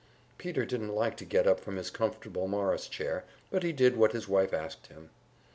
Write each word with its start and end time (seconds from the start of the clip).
Peter 0.39 0.65
didn't 0.65 0.95
like 0.95 1.15
to 1.15 1.25
get 1.25 1.45
up 1.45 1.59
from 1.59 1.75
his 1.75 1.91
comfortable 1.91 2.47
Morris 2.47 2.87
chair, 2.87 3.23
but 3.51 3.61
he 3.61 3.71
did 3.71 3.95
what 3.95 4.13
his 4.13 4.27
wife 4.27 4.51
asked 4.51 4.87
him. 4.87 5.11